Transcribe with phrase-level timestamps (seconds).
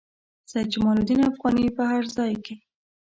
[0.51, 2.55] سید جمال الدین افغاني په هر ځای کې.